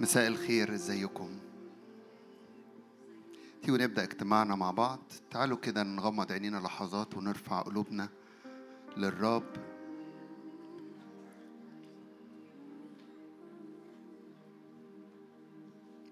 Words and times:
مساء 0.00 0.26
الخير 0.26 0.74
إزيكم؟ 0.74 1.30
تيجوا 3.62 3.78
نبدأ 3.78 4.02
اجتماعنا 4.02 4.54
مع 4.54 4.70
بعض. 4.70 4.98
تعالوا 5.30 5.56
كده 5.56 5.82
نغمض 5.82 6.32
عينينا 6.32 6.56
لحظات 6.56 7.16
ونرفع 7.16 7.62
قلوبنا 7.62 8.08
للرب. 8.96 9.46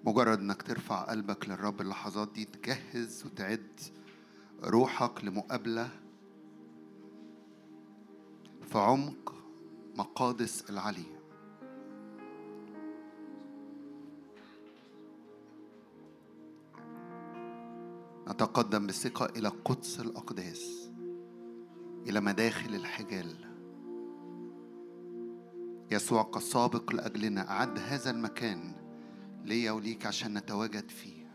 مجرد 0.04 0.38
إنك 0.38 0.62
ترفع 0.62 1.02
قلبك 1.02 1.48
للرب 1.48 1.80
اللحظات 1.80 2.32
دي 2.32 2.44
تجهز 2.44 3.26
وتعد 3.26 3.80
روحك 4.64 5.24
لمقابلة 5.24 5.90
في 8.62 8.78
عمق 8.78 9.34
مقادس 9.96 10.70
العلي. 10.70 11.21
نتقدم 18.32 18.86
بثقة 18.86 19.26
إلى 19.26 19.48
قدس 19.48 20.00
الأقداس 20.00 20.90
إلى 22.08 22.20
مداخل 22.20 22.74
الحجال. 22.74 23.36
يسوع 25.90 26.22
كسابق 26.22 26.92
لأجلنا 26.92 27.50
أعد 27.50 27.78
هذا 27.78 28.10
المكان 28.10 28.72
ليا 29.44 29.72
وليك 29.72 30.06
عشان 30.06 30.38
نتواجد 30.38 30.90
فيه. 30.90 31.26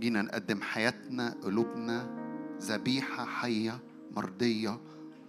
جينا 0.00 0.22
نقدم 0.22 0.62
حياتنا 0.62 1.34
قلوبنا 1.42 2.18
ذبيحة 2.60 3.24
حية 3.24 3.78
مرضية 4.16 4.80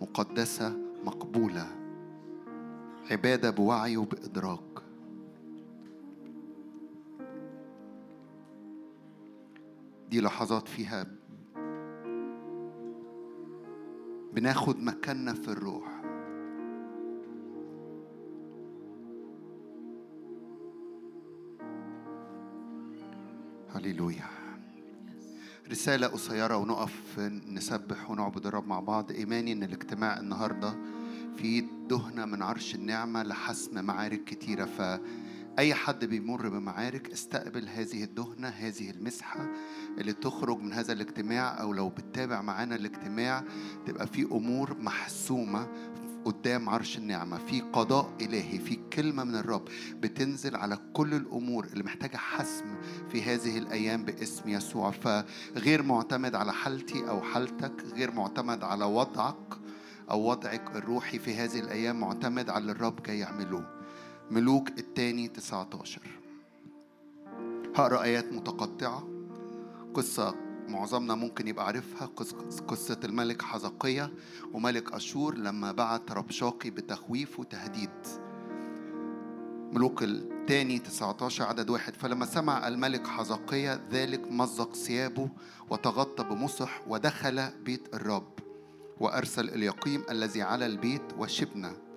مقدسة 0.01 0.77
مقبولة. 1.05 1.67
عبادة 3.11 3.49
بوعي 3.49 3.97
وبإدراك. 3.97 4.78
دي 10.09 10.21
لحظات 10.21 10.67
فيها 10.67 11.07
بناخد 14.33 14.79
مكاننا 14.79 15.33
في 15.33 15.47
الروح. 15.47 16.01
هللويا. 23.75 24.25
رسالة 25.71 26.07
قصيرة 26.07 26.57
ونقف 26.57 27.19
نسبح 27.47 28.11
ونعبد 28.11 28.45
الرب 28.45 28.67
مع 28.67 28.79
بعض. 28.79 29.11
إيماني 29.11 29.53
إن 29.53 29.63
الاجتماع 29.63 30.19
النهاردة 30.19 30.73
في 31.35 31.61
دهنة 31.89 32.25
من 32.25 32.41
عرش 32.41 32.75
النعمة 32.75 33.23
لحسم 33.23 33.85
معارك 33.85 34.23
كتيرة. 34.23 34.99
فأي 35.59 35.73
حد 35.73 36.05
بيمر 36.05 36.49
بمعارك 36.49 37.11
استقبل 37.11 37.67
هذه 37.67 38.03
الدهنة 38.03 38.47
هذه 38.47 38.89
المسحة 38.89 39.47
اللي 39.97 40.13
تخرج 40.13 40.59
من 40.59 40.73
هذا 40.73 40.93
الاجتماع 40.93 41.61
أو 41.61 41.73
لو 41.73 41.89
بتتابع 41.89 42.41
معانا 42.41 42.75
الاجتماع 42.75 43.43
تبقى 43.85 44.07
في 44.07 44.23
أمور 44.23 44.77
محسومة 44.79 45.67
قدام 46.25 46.69
عرش 46.69 46.97
النعمة. 46.97 47.37
في 47.37 47.61
قضاء 47.61 48.13
إلهي 48.21 48.59
في 48.59 48.79
كلمة 48.93 49.23
من 49.23 49.35
الرب 49.35 49.67
بتنزل 49.93 50.55
على 50.55 50.77
كل 50.93 51.13
الأمور 51.13 51.65
اللي 51.65 51.83
محتاجة 51.83 52.17
حسم 52.17 52.65
في 53.11 53.23
هذه 53.23 53.57
الأيام 53.57 54.05
باسم 54.05 54.49
يسوع. 54.49 54.91
فغير 54.91 55.83
معتمد 55.83 56.35
على 56.35 56.53
حالتي 56.53 57.09
أو 57.09 57.21
حالتك 57.21 57.83
غير 57.95 58.11
معتمد 58.11 58.63
على 58.63 58.85
وضعك 58.85 59.57
أو 60.11 60.29
وضعك 60.29 60.75
الروحي 60.75 61.19
في 61.19 61.35
هذه 61.35 61.59
الأيام 61.59 61.99
معتمد 61.99 62.49
على 62.49 62.71
الرب 62.71 63.03
جاي 63.03 63.19
يعمله. 63.19 63.78
ملوك 64.31 64.69
الثاني 64.69 65.27
19 65.27 66.01
هقرأ 67.75 68.03
آيات 68.03 68.33
متقطعة. 68.33 69.07
قصة 69.93 70.35
معظمنا 70.67 71.15
ممكن 71.15 71.47
يبقى 71.47 71.65
عارفها. 71.65 72.05
قصة 72.67 72.99
الملك 73.03 73.41
حزقية 73.41 74.13
وملك 74.53 74.93
أشور 74.93 75.35
لما 75.35 75.71
بعت 75.71 76.11
ربشاقي 76.11 76.69
بتخويف 76.69 77.39
وتهديد. 77.39 77.89
ملوك 79.73 80.03
الثاني 80.03 80.79
19 80.79 81.43
عدد 81.43 81.69
واحد. 81.69 81.93
فلما 81.95 82.25
سمع 82.25 82.67
الملك 82.67 83.07
حزقية 83.07 83.81
ذلك 83.91 84.31
مزق 84.31 84.75
ثيابه 84.75 85.29
وتغطى 85.69 86.23
بمصح 86.23 86.81
ودخل 86.87 87.49
بيت 87.63 87.95
الرب 87.95 88.33
وأرسل 88.99 89.49
اليقيم 89.49 90.03
الذي 90.11 90.41
على 90.41 90.65
البيت 90.65 91.13
وشبنة. 91.17 91.88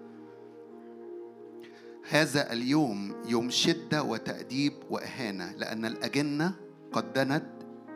هذا 2.08 2.52
اليوم 2.52 3.14
يوم 3.26 3.50
شدة 3.50 4.02
وتأديب 4.02 4.72
وإهانة 4.90 5.52
لأن 5.52 5.84
الأجنة 5.84 6.54
قد 6.92 7.12
دنت 7.12 7.46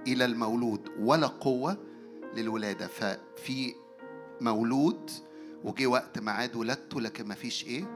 إلى 0.07 0.25
المولود 0.25 0.81
ولا 1.01 1.27
قوة 1.27 1.77
للولادة. 2.37 2.87
ففي 2.87 3.75
مولود 4.41 5.11
وجي 5.65 5.87
وقت 5.87 6.19
ميعاد 6.19 6.57
ولادته 6.57 7.01
لكن 7.01 7.29
مفيش 7.29 7.65
إيه؟ 7.65 7.96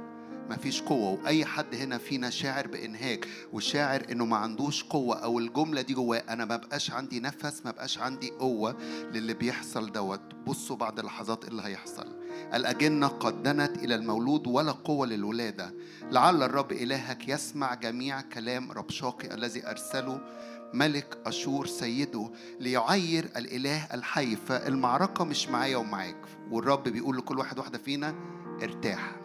مفيش 0.51 0.83
قوة 0.83 1.11
وأي 1.23 1.45
حد 1.45 1.75
هنا 1.75 1.99
فينا 1.99 2.31
شاعر 2.31 2.67
بإنهاك 2.67 3.29
وشاعر 3.53 4.07
إنه 4.13 4.25
ما 4.25 4.37
عندوش 4.37 4.85
قوة 4.85 5.17
أو 5.17 5.39
الجملة 5.39 5.83
دي 5.83 5.95
جواه 5.95 6.23
أنا 6.29 6.45
ما 6.45 6.57
بقاش 6.57 6.91
عندي 6.91 7.21
نفس 7.21 7.63
ما 7.65 7.71
بقاش 7.71 7.99
عندي 7.99 8.31
قوة 8.31 8.77
للي 9.13 9.35
بيحصل 9.35 9.93
دوت. 9.93 10.21
بصوا 10.47 10.77
بعد 10.77 11.01
لحظات 11.01 11.45
اللي 11.49 11.63
هيحصل. 11.63 12.07
الأجنة 12.55 13.07
قد 13.07 13.43
دنت 13.43 13.79
إلى 13.79 13.95
المولود 13.95 14.47
ولا 14.47 14.73
قوة 14.73 15.07
للولادة. 15.07 15.75
لعل 16.11 16.43
الرب 16.43 16.73
إلهك 16.73 17.29
يسمع 17.29 17.75
جميع 17.75 18.21
كلام 18.21 18.73
ربشاقي 18.73 19.35
الذي 19.35 19.67
أرسله 19.67 20.21
ملك 20.75 21.19
أشور 21.27 21.67
سيده 21.67 22.31
ليعير 22.61 23.25
الإله 23.37 23.95
الحي. 23.95 24.37
فالمعركة 24.37 25.25
مش 25.25 25.49
معايا 25.49 25.77
ومعاك. 25.77 26.25
والرب 26.51 26.83
بيقول 26.89 27.17
لكل 27.17 27.39
واحد 27.39 27.59
واحدة 27.59 27.79
فينا 27.79 28.15
ارتاح. 28.63 29.20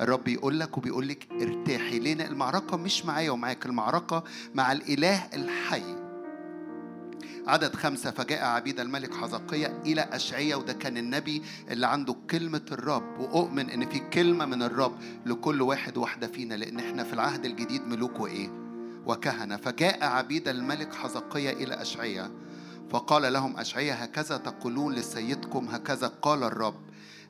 الرب 0.00 0.28
يقول 0.28 0.60
لك 0.60 0.78
وبيقول 0.78 1.08
لك 1.08 1.28
ارتاحي 1.32 1.98
ليه 1.98 2.26
المعركة 2.26 2.76
مش 2.76 3.04
معايا 3.04 3.30
ومعاك 3.30 3.66
المعركة 3.66 4.24
مع 4.54 4.72
الإله 4.72 5.28
الحي. 5.34 6.06
عدد 7.46 7.74
خمسة 7.76 8.10
فجاء 8.10 8.44
عبيد 8.44 8.80
الملك 8.80 9.14
حزقية 9.14 9.82
إلى 9.86 10.00
أشعية 10.00 10.54
وده 10.54 10.72
كان 10.72 10.96
النبي 10.96 11.42
اللي 11.70 11.86
عنده 11.86 12.16
كلمة 12.30 12.62
الرب. 12.72 13.18
وأؤمن 13.20 13.70
إن 13.70 13.88
في 13.88 13.98
كلمة 13.98 14.44
من 14.46 14.62
الرب 14.62 14.98
لكل 15.26 15.62
واحد 15.62 15.96
واحدة 15.96 16.26
فينا 16.26 16.54
لأن 16.54 16.78
إحنا 16.78 17.04
في 17.04 17.12
العهد 17.12 17.44
الجديد 17.44 17.86
ملوك 17.86 18.20
وإيه؟ 18.20 18.48
وكهنة. 19.06 19.56
فجاء 19.56 20.04
عبيد 20.04 20.48
الملك 20.48 20.94
حزقية 20.94 21.50
إلى 21.50 21.82
أشعية 21.82 22.30
فقال 22.90 23.32
لهم 23.32 23.56
أشعية 23.58 23.92
هكذا 23.92 24.36
تقولون 24.36 24.94
لسيدكم 24.94 25.68
هكذا 25.68 26.06
قال 26.22 26.42
الرب. 26.42 26.74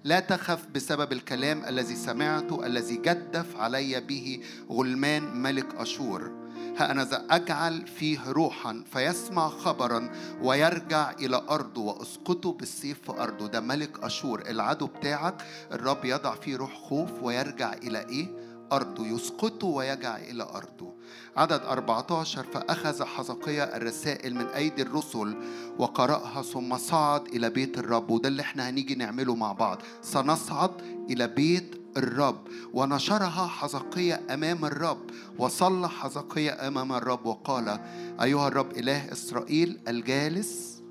لا 0.06 0.20
تخف 0.20 0.66
بسبب 0.74 1.12
الكلام 1.12 1.64
الذي 1.64 1.96
سمعته 1.96 2.66
الذي 2.66 2.96
جدف 2.96 3.56
علي 3.56 4.00
به 4.00 4.40
غلمان 4.70 5.42
ملك 5.42 5.74
أشور 5.74 6.30
ها 6.78 6.90
أنا 6.90 7.08
أجعل 7.30 7.86
فيه 7.86 8.30
روحا 8.30 8.84
فيسمع 8.92 9.48
خبرا 9.48 10.10
ويرجع 10.42 11.10
إلى 11.10 11.42
أرضه 11.50 11.82
وأسقطه 11.82 12.52
بالسيف 12.52 12.98
في 13.02 13.12
أرضه 13.22 13.46
ده 13.46 13.60
ملك 13.60 14.04
أشور 14.04 14.42
العدو 14.48 14.86
بتاعك 14.86 15.34
الرب 15.72 16.04
يضع 16.04 16.34
فيه 16.34 16.56
روح 16.56 16.74
خوف 16.74 17.10
ويرجع 17.22 17.72
إلى 17.72 17.98
إيه؟ 18.08 18.45
أرضه 18.72 19.06
يسقطه 19.06 19.66
ويرجع 19.66 20.16
إلى 20.16 20.43
أرضه. 20.43 20.93
عدد 21.37 21.60
14 21.60 22.43
فأخذ 22.44 23.04
حزقية 23.04 23.65
الرسائل 23.65 24.34
من 24.34 24.47
أيدي 24.47 24.83
الرسل 24.83 25.36
وقرأها 25.78 26.42
ثم 26.42 26.77
صعد 26.77 27.27
إلى 27.28 27.51
بيت 27.51 27.78
الرب 27.78 28.10
وده 28.10 28.28
اللي 28.28 28.42
إحنا 28.42 28.68
هنيجي 28.68 28.95
نعمله 28.95 29.34
مع 29.34 29.53
بعض. 29.53 29.83
سنصعد 30.03 30.71
إلى 31.10 31.27
بيت 31.28 31.80
الرب 31.97 32.48
ونشرها 32.74 33.47
حزقية 33.47 34.21
أمام 34.30 34.65
الرب 34.65 35.01
وصلى 35.39 35.89
حزقية 35.89 36.69
أمام 36.69 36.92
الرب 36.92 37.27
وقال 37.27 37.80
أيها 38.22 38.48
الرب 38.48 38.71
إله 38.71 39.12
إسرائيل 39.12 39.78
الجالس 39.89 40.83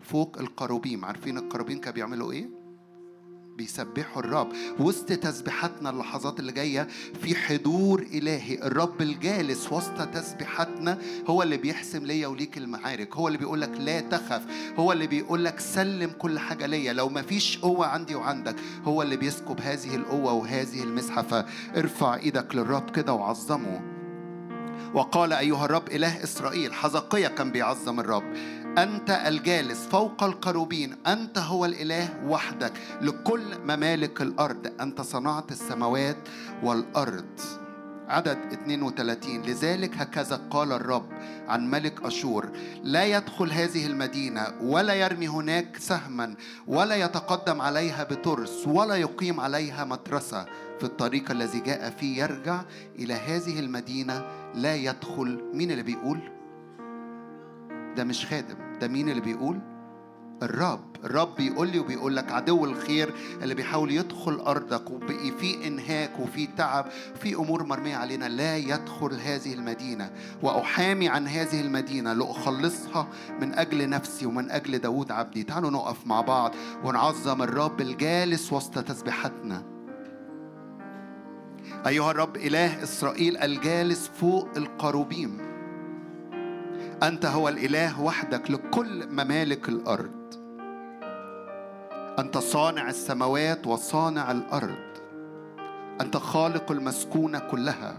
فوق 0.00 0.36
القروبيم 0.38 1.04
عارفين 1.04 1.38
القروبيم 1.38 1.78
كانوا 1.80 1.94
بيعملوا 1.94 2.32
إيه؟ 2.32 2.57
بيسبحوا 3.58 4.22
الرب. 4.22 4.48
وسط 4.78 5.12
تسبيحاتنا 5.12 5.90
اللحظات 5.90 6.40
اللي 6.40 6.52
جاية 6.52 6.88
في 7.22 7.34
حضور 7.34 8.06
إلهي. 8.12 8.54
الرب 8.62 9.02
الجالس 9.02 9.72
وسط 9.72 10.08
تسبيحاتنا 10.14 10.98
هو 11.26 11.42
اللي 11.42 11.56
بيحسم 11.56 12.06
ليا 12.06 12.26
وليك 12.26 12.58
المعارك. 12.58 13.16
هو 13.16 13.28
اللي 13.28 13.38
بيقول 13.38 13.60
لك 13.60 13.70
لا 13.78 14.00
تخف. 14.00 14.42
هو 14.76 14.92
اللي 14.92 15.06
بيقول 15.06 15.44
لك 15.44 15.60
سلم 15.60 16.10
كل 16.10 16.38
حاجة 16.38 16.66
ليا. 16.66 16.92
لو 16.92 17.08
ما 17.08 17.22
فيش 17.22 17.58
قوة 17.58 17.86
عندي 17.86 18.14
وعندك 18.14 18.56
هو 18.84 19.02
اللي 19.02 19.16
بيسكب 19.16 19.60
هذه 19.60 19.94
القوة 19.94 20.32
وهذه 20.32 20.82
المسحة 20.82 21.22
فارفع 21.22 22.14
إيدك 22.14 22.54
للرب 22.54 22.90
كده 22.90 23.12
وعظمه. 23.12 23.98
وقال 24.94 25.32
أيها 25.32 25.64
الرب 25.64 25.88
إله 25.90 26.22
إسرائيل 26.22 26.74
حزقية 26.74 27.28
كان 27.28 27.50
بيعظم 27.50 28.00
الرب. 28.00 28.22
أنت 28.82 29.10
الجالس 29.10 29.86
فوق 29.86 30.22
القروبين 30.24 30.96
أنت 31.06 31.38
هو 31.38 31.64
الإله 31.64 32.08
وحدك. 32.26 32.72
لكل 33.00 33.42
ممالك 33.64 34.22
الأرض 34.22 34.72
أنت 34.80 35.00
صنعت 35.00 35.52
السماوات 35.52 36.16
والأرض. 36.62 37.40
عدد 38.08 38.38
32 38.52 39.42
لذلك 39.42 39.96
هكذا 39.96 40.40
قال 40.50 40.72
الرب 40.72 41.08
عن 41.48 41.70
ملك 41.70 42.02
أشور 42.02 42.48
لا 42.82 43.04
يدخل 43.04 43.52
هذه 43.52 43.86
المدينة 43.86 44.46
ولا 44.62 44.94
يرمي 44.94 45.28
هناك 45.28 45.76
سهما 45.78 46.34
ولا 46.66 46.94
يتقدم 46.94 47.60
عليها 47.60 48.04
بترس 48.04 48.66
ولا 48.66 48.94
يقيم 48.94 49.40
عليها 49.40 49.84
مترسة 49.84 50.44
في 50.78 50.84
الطريق 50.84 51.30
الذي 51.30 51.60
جاء 51.60 51.90
فيه 51.90 52.22
يرجع 52.22 52.60
إلى 52.98 53.14
هذه 53.14 53.60
المدينة 53.60 54.24
لا 54.54 54.74
يدخل. 54.74 55.44
مين 55.54 55.70
اللي 55.70 55.82
بيقول؟ 55.82 56.20
ده 57.96 58.04
مش 58.04 58.26
خادم. 58.26 58.67
ده 58.80 58.88
مين 58.88 59.08
اللي 59.08 59.20
بيقول 59.20 59.60
الرب 60.42 60.88
الرب 61.04 61.36
بيقول 61.36 61.68
لي 61.68 61.78
وبيقول 61.78 62.16
لك 62.16 62.32
عدو 62.32 62.64
الخير 62.64 63.14
اللي 63.42 63.54
بيحاول 63.54 63.90
يدخل 63.90 64.34
أرضك 64.34 64.90
وبقي 64.90 65.30
في 65.40 65.66
إنهاك 65.66 66.20
وفي 66.20 66.46
تعب 66.46 66.86
في 67.20 67.34
أمور 67.34 67.64
مرمية 67.64 67.96
علينا 67.96 68.24
لا 68.24 68.56
يدخل 68.56 69.20
هذه 69.20 69.54
المدينة. 69.54 70.10
وأحامي 70.42 71.08
عن 71.08 71.28
هذه 71.28 71.60
المدينة 71.60 72.12
لأخلصها 72.12 73.08
من 73.40 73.54
أجل 73.54 73.88
نفسي 73.88 74.26
ومن 74.26 74.50
أجل 74.50 74.78
داود 74.78 75.12
عبدي. 75.12 75.42
تعالوا 75.42 75.70
نقف 75.70 76.06
مع 76.06 76.20
بعض 76.20 76.54
ونعظم 76.84 77.42
الرب 77.42 77.80
الجالس 77.80 78.52
وسط 78.52 78.78
تسبيحاتنا. 78.78 79.62
أيها 81.86 82.10
الرب 82.10 82.36
إله 82.36 82.82
إسرائيل 82.82 83.36
الجالس 83.36 84.08
فوق 84.08 84.48
القروبيم 84.56 85.47
أنت 87.02 87.26
هو 87.26 87.48
الإله 87.48 88.00
وحدك 88.00 88.50
لكل 88.50 89.06
ممالك 89.06 89.68
الأرض. 89.68 90.34
أنت 92.18 92.38
صانع 92.38 92.88
السماوات 92.88 93.66
وصانع 93.66 94.30
الأرض. 94.30 94.88
أنت 96.00 96.16
خالق 96.16 96.72
المسكونة 96.72 97.38
كلها. 97.38 97.96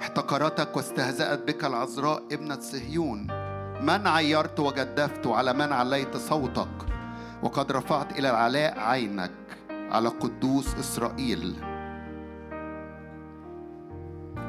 احتقرتك 0.00 0.76
واستهزأت 0.76 1.38
بك 1.38 1.64
العذراء 1.64 2.22
ابنة 2.32 2.60
صهيون. 2.60 3.26
من 3.80 4.06
عيرت 4.06 4.60
وجدفت 4.60 5.26
على 5.26 5.52
من 5.52 5.72
عليت 5.72 6.16
صوتك. 6.16 6.86
وقد 7.42 7.72
رفعت 7.72 8.18
إلى 8.18 8.30
العلاء 8.30 8.78
عينك 8.78 9.32
على 9.70 10.08
قدوس 10.08 10.74
إسرائيل. 10.74 11.71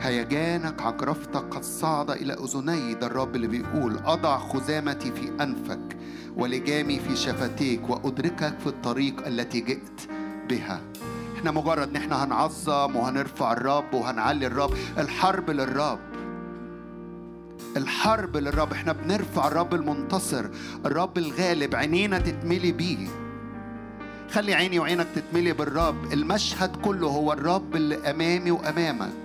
هيجانك 0.03 0.81
عجرفتك 0.81 1.55
قد 1.55 1.63
صعد 1.63 2.09
إلى 2.11 2.33
أذني 2.33 2.93
ده 2.93 3.07
الرب 3.07 3.35
اللي 3.35 3.47
بيقول 3.47 3.97
أضع 4.05 4.37
خزامتي 4.37 5.11
في 5.11 5.43
أنفك 5.43 5.97
ولجامي 6.35 6.99
في 6.99 7.15
شفتيك 7.15 7.89
وأدركك 7.89 8.59
في 8.59 8.67
الطريق 8.67 9.27
التي 9.27 9.59
جئت 9.59 10.01
بها. 10.49 10.81
إحنا 11.37 11.51
مجرد 11.51 11.89
إن 11.89 11.95
إحنا 11.95 12.23
هنعظم 12.23 12.95
وهنرفع 12.95 13.51
الرب 13.51 13.93
وهنعلي 13.93 14.47
الرب 14.47 14.73
الحرب 14.97 15.49
للرب 15.49 15.99
الحرب 17.77 18.37
للرب. 18.37 18.71
إحنا 18.71 18.93
بنرفع 18.93 19.47
الرب 19.47 19.73
المنتصر 19.73 20.45
الرب 20.85 21.17
الغالب 21.17 21.75
عينينا 21.75 22.19
تتملي 22.19 22.71
بيه. 22.71 23.07
خلي 24.31 24.53
عيني 24.53 24.79
وعينك 24.79 25.07
تتملي 25.15 25.53
بالرب 25.53 26.13
المشهد 26.13 26.75
كله 26.75 27.07
هو 27.07 27.33
الرب 27.33 27.75
اللي 27.75 28.09
أمامي 28.11 28.51
وأمامك. 28.51 29.22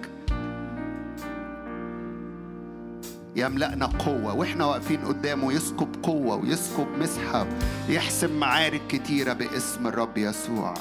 يملأنا 3.36 3.86
قوة 3.86 4.34
وإحنا 4.34 4.64
واقفين 4.64 5.04
قدامه 5.04 5.52
يسكب 5.52 5.88
قوة 6.02 6.36
ويسكب 6.36 6.86
مسحة 7.00 7.46
يحسم 7.88 8.38
معارك 8.40 8.82
كتيرة 8.88 9.32
باسم 9.32 9.86
الرب 9.86 10.18
يسوع. 10.18 10.74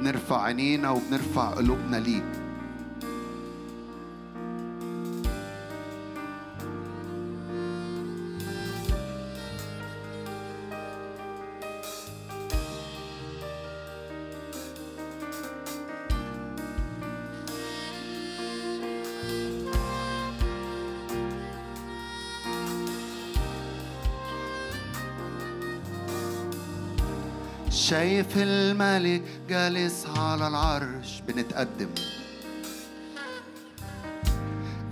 بنرفع 0.00 0.42
عينينا 0.42 0.90
وبنرفع 0.90 1.50
قلوبنا 1.50 1.96
ليك 1.96 2.24
شايف 27.88 28.26
الملك 28.36 29.22
جالس 29.48 30.06
على 30.16 30.48
العرش 30.48 31.22
بنتقدم. 31.28 31.88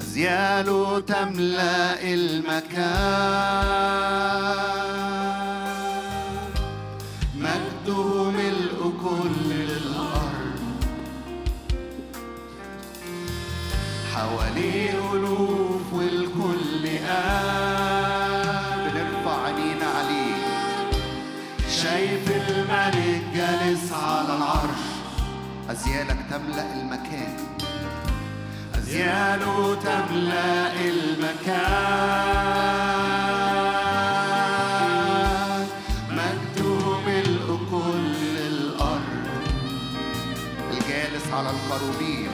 أزياله 0.00 1.00
تملأ 1.00 2.02
المكان. 2.02 2.86
تملأ 26.46 26.72
المكان. 26.72 27.36
أزياله 28.78 29.74
تملأ 29.74 30.72
المكان. 30.80 31.56
مجده 36.10 36.98
ملء 37.06 37.58
كل 37.70 38.36
الأرض 38.38 39.26
الجالس 40.70 41.26
على 41.32 41.50
القروبين 41.50 42.30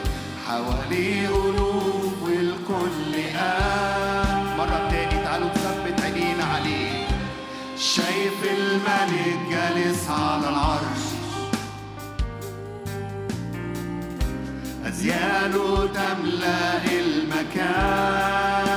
حواليه 0.47 1.29
ألوف 1.29 2.23
والكل 2.23 3.15
قام 3.39 4.57
مرة 4.59 4.89
تاني 4.91 5.25
تعالوا 5.25 5.49
نثبت 5.49 6.01
عينينا 6.01 6.45
عليه. 6.45 7.07
شايف 7.79 8.45
الملك 8.45 9.39
جالس 9.51 10.11
على 10.11 10.49
العرش. 10.49 11.12
أزياله 15.03 15.87
تملأ 15.87 16.85
المكان. 17.01 18.72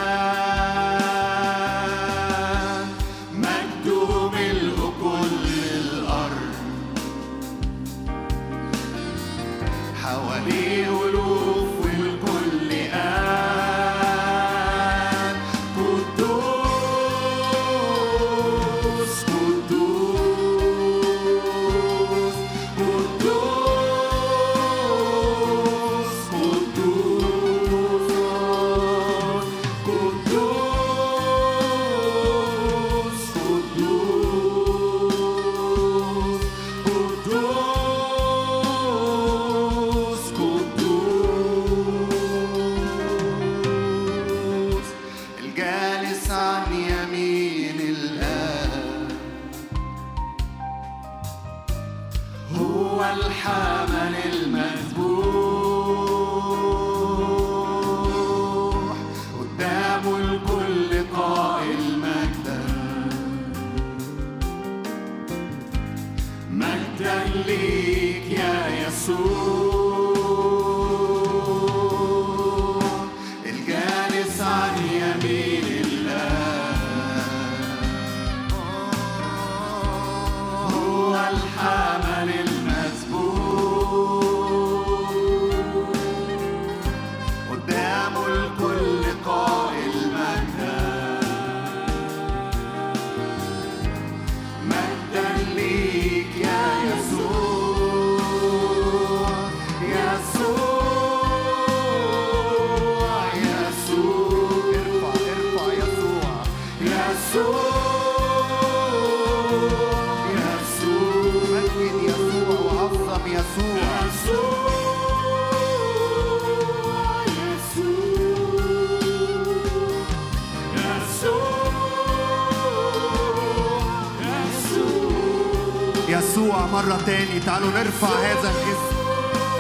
مرة 126.86 127.02
تاني. 127.06 127.40
تعالوا 127.40 127.70
نرفع 127.70 128.08
هذا 128.08 128.50
الاسم 128.50 128.98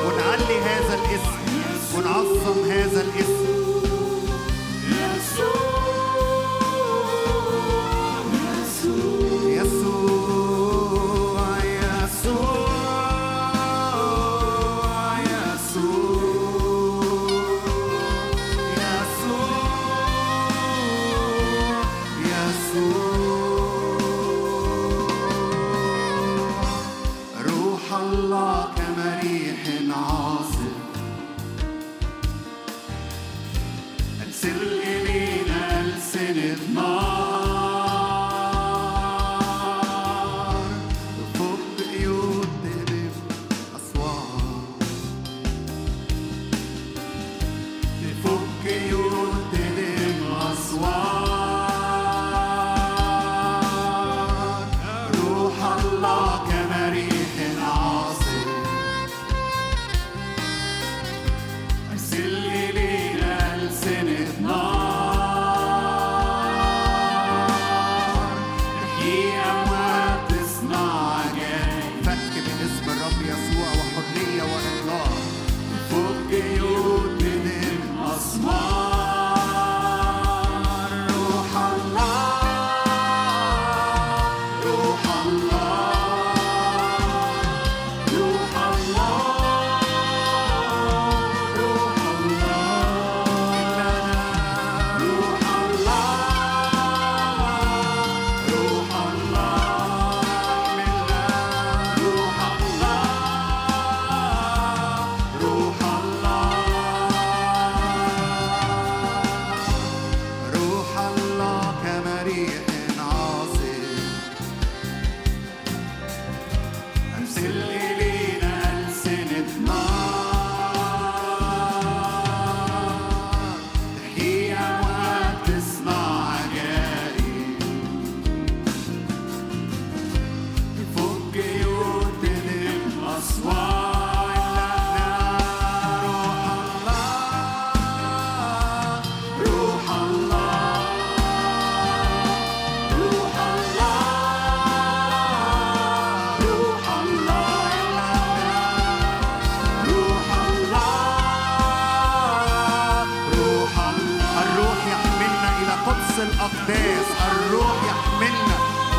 ونعلي 0.05 0.59
هذا 0.59 0.95
الاسم 0.95 1.35
ونعظم 1.95 2.71
هذا 2.71 3.01
الاسم. 3.01 3.64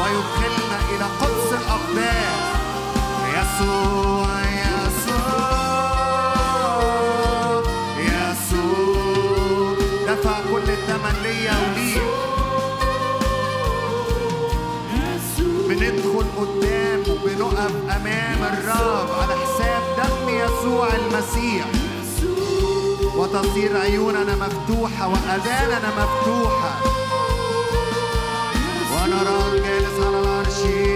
ويدخلنا 0.07 0.79
إلى 0.91 1.07
قدس 1.21 1.51
الأقداس 1.53 2.41
يسوع 3.35 4.29
يسوع 4.63 5.57
يسوع. 7.99 9.75
دفع 10.07 10.37
كل 10.53 10.67
الثمن 10.71 11.17
ليا 11.23 11.55
وليك 11.69 12.03
بندخل 15.69 16.27
قدام 16.39 17.01
وبنقف 17.11 17.75
أمام 17.97 18.41
الرب 18.53 19.09
على 19.21 19.35
حساب 19.43 19.83
دم 19.99 20.29
يسوع 20.29 20.89
المسيح. 20.95 21.67
وتصير 23.17 23.77
عيوننا 23.77 24.35
مفتوحة 24.37 25.09
وأذاننا 25.09 25.91
مفتوحة. 25.99 26.73
ونرى 28.93 29.39
الجلال 29.53 29.86
she 30.57 30.96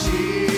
she 0.00 0.49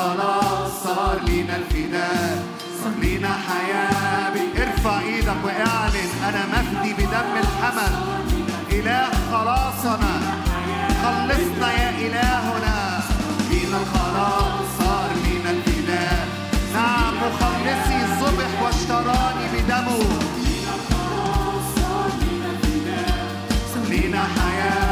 الخلاص 0.00 0.84
صار 0.84 1.20
لينا 1.26 1.56
الفداء 1.56 2.44
صار 2.82 2.92
لينا 3.00 3.28
حياة 3.48 4.32
ارفع 4.62 5.00
إيدك 5.00 5.36
واعلن 5.44 6.10
أنا 6.28 6.42
مفدي 6.52 6.92
بدم 6.92 7.30
الحمل 7.42 7.92
اله 8.72 9.10
خلاصنا 9.32 10.20
خلصنا 11.02 11.72
يا 11.72 11.90
الهنا 11.90 13.00
لينا 13.50 13.76
الخلاص 13.82 14.89
صبح 18.90 18.98
واشتراني 18.98 19.46
بدمه 19.62 19.98
لينا 23.90 24.18
حياة 24.18 24.89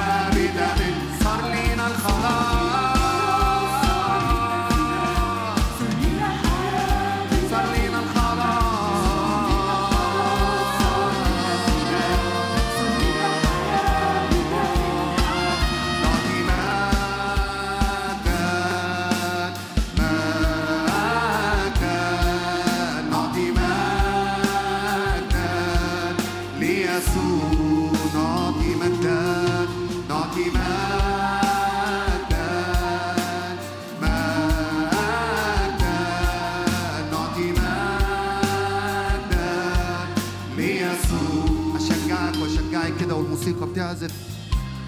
بتعزف 43.78 44.12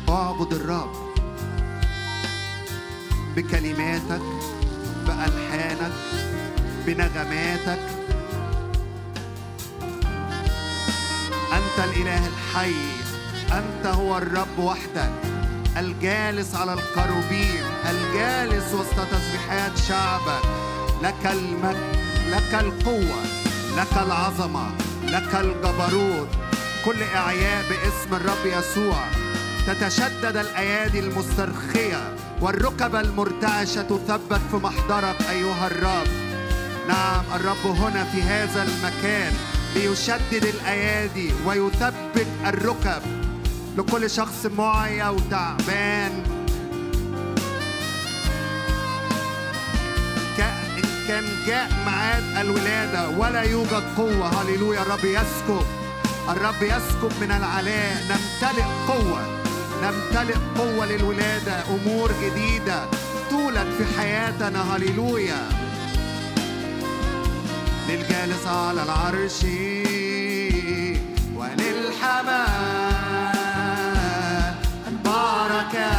اعبد 0.09 0.53
الرب 0.53 0.93
بكلماتك 3.37 4.23
بألحانك 5.07 5.93
بنغماتك. 6.87 7.81
أنت 11.53 11.85
الإله 11.85 12.27
الحي 12.27 12.75
أنت 13.53 13.87
هو 13.87 14.19
الرب 14.19 14.59
وحدك 14.59 15.13
الجالس 15.77 16.55
على 16.55 16.73
الكروبيم 16.73 17.65
الجالس 17.91 18.75
وسط 18.75 19.07
تسبيحات 19.11 19.79
شعبك. 19.89 20.43
لك 21.03 21.27
المجد 21.27 21.97
لك 22.31 22.55
القوة 22.55 23.23
لك 23.77 23.93
العظمة 24.03 24.71
لك 25.05 25.35
الجبروت. 25.35 26.50
كل 26.85 27.03
إعياء 27.03 27.65
باسم 27.69 28.15
الرب 28.15 28.47
يسوع. 28.47 29.05
تتشدد 29.67 30.37
الأيادي 30.37 30.99
المسترخية 31.01 32.15
والركب 32.41 32.97
المرتعشة 32.97 33.83
تثبت 33.83 34.41
في 34.51 34.57
محضرك 34.57 35.17
أيها 35.31 35.67
الرب. 35.67 36.07
نعم 36.89 37.25
الرب 37.35 37.67
هنا 37.67 38.05
في 38.05 38.23
هذا 38.23 38.63
المكان 38.63 39.33
ليشدد 39.75 40.45
الأيادي 40.45 41.33
ويثبت 41.47 42.27
الركب. 42.47 43.03
لكل 43.79 44.11
شخص 44.11 44.47
معيا 44.59 45.09
وتعبان 45.09 46.23
ك- 50.39 50.41
إن 50.79 50.85
كان 51.09 51.25
جاء 51.47 51.69
ميعاد 51.87 52.47
الولادة 52.47 53.09
ولا 53.19 53.43
يوجد 53.43 53.83
قوة. 53.97 54.29
هللويا 54.43 54.83
الرب 54.83 55.05
يسكب. 55.05 55.67
الرب 56.29 56.63
يسكب 56.63 57.13
من 57.21 57.33
العلاء. 57.33 58.05
نمتلئ 58.11 58.63
قوة. 58.89 59.23
نمتلئ 59.83 60.37
قوة 60.59 60.87
للولادة. 60.87 61.65
أمور 61.71 62.13
جديدة 62.23 62.85
تولد 63.31 63.67
في 63.79 63.85
حياتنا. 64.01 64.77
هللويا. 64.77 65.49
للجالس 67.89 68.47
على 68.47 68.83
العرش 68.83 69.45
وللحمام. 71.37 72.61
البركة 74.89 75.91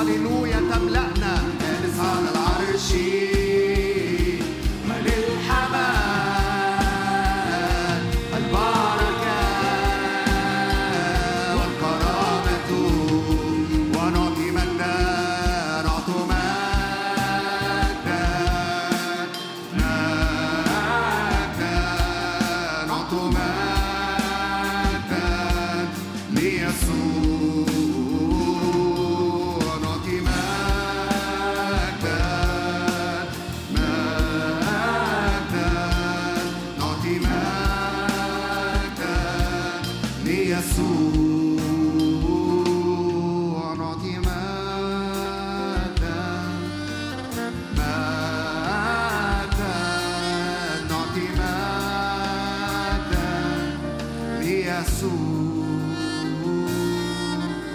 هللويا 0.00 0.60
تملأنا. 0.72 1.42
جالس 1.60 2.00
على 2.00 2.28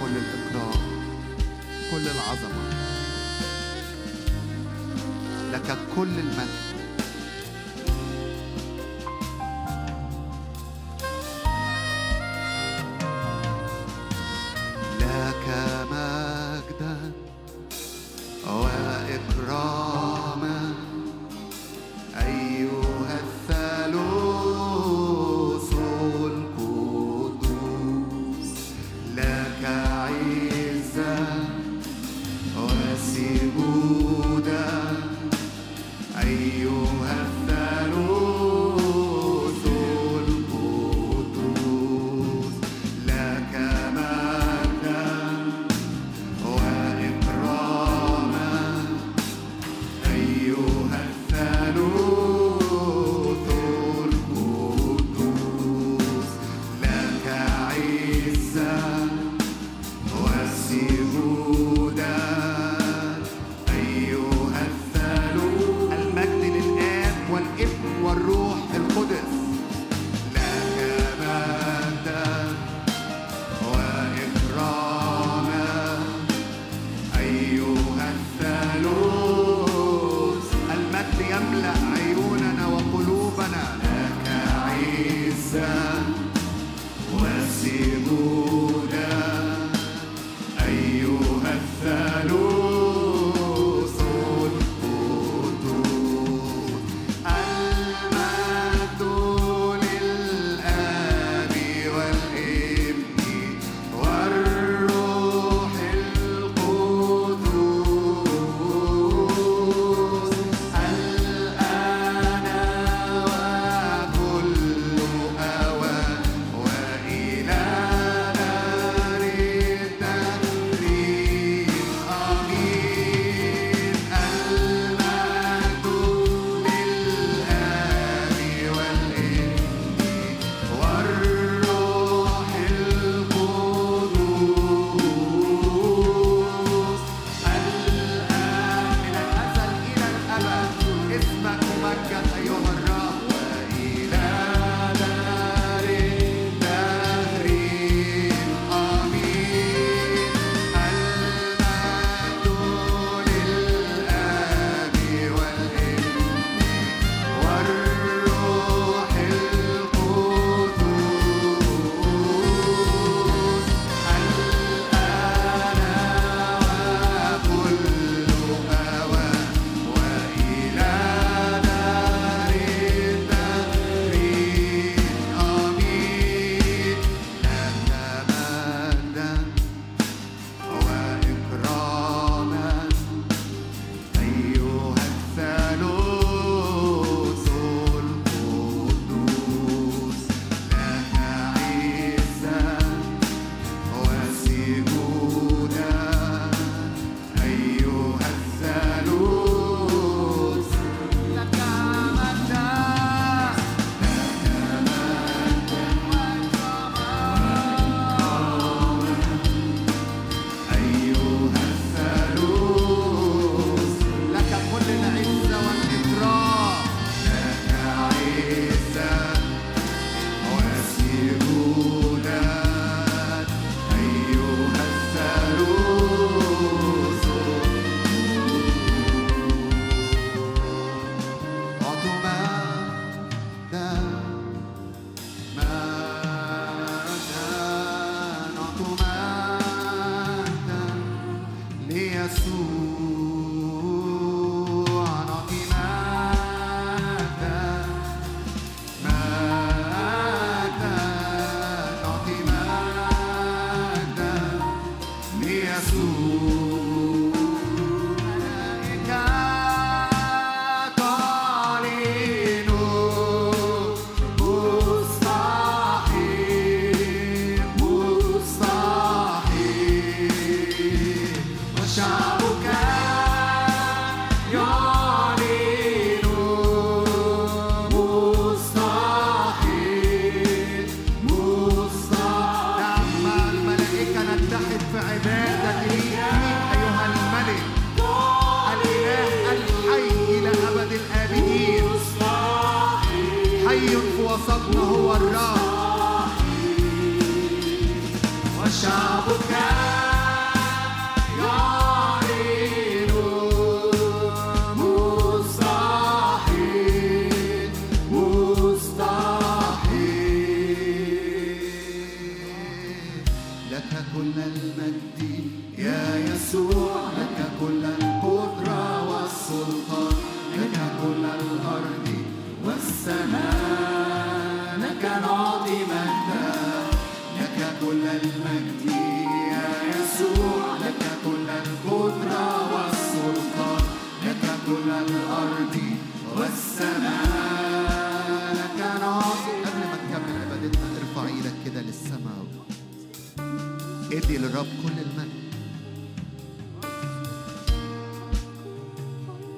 كل 0.02 0.18
الإكرام 0.18 0.82
كل 1.92 2.08
العظمة. 2.08 2.66
لك 5.54 5.78
كل 5.96 6.20
المجد. 6.20 6.75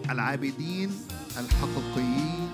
العابدين 0.09 0.91
الحقيقيين 1.37 2.49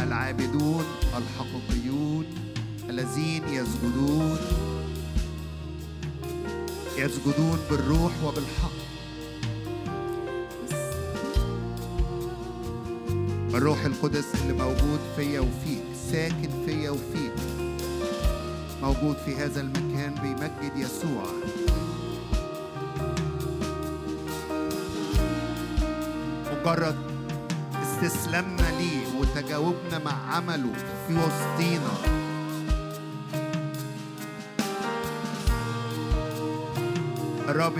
العابدون 0.00 0.84
الحقيقيون 1.16 2.24
الذين 2.90 3.42
يسجدون 3.48 4.38
يسجدون 6.98 7.58
بالروح 7.70 8.12
وبالحق. 8.24 8.76
الروح 13.54 13.84
القدس 13.84 14.24
اللي 14.34 14.52
موجود 14.52 15.00
فيا 15.16 15.40
وفيك 15.40 15.84
ساكن 16.12 16.50
فيا 16.66 16.90
وفيك 16.90 17.32
موجود 18.82 19.16
في 19.16 19.36
هذا 19.36 19.60
المكان 19.60 20.14
بيمجد 20.14 20.76
يسوع. 20.76 21.26
مجرد 26.66 26.96
استسلامنا 27.82 28.70
ليه 28.78 29.20
وتجاوبنا 29.20 29.98
مع 30.04 30.34
عمله 30.34 30.72
في 31.08 31.14
وسطينا. 31.14 31.90
الرب 37.48 37.72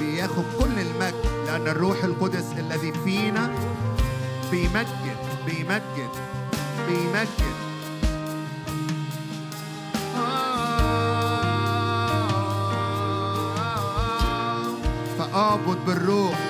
بياخد 0.00 0.44
كل 0.58 0.78
المجد 0.78 1.26
لأن 1.46 1.68
الروح 1.68 2.04
القدس 2.04 2.52
الذي 2.58 2.92
فينا 2.92 3.50
بيمجد 4.50 5.16
بيمجد 5.46 6.10
بيمجد. 6.88 7.60
فأعبد 15.18 15.78
بالروح 15.86 16.49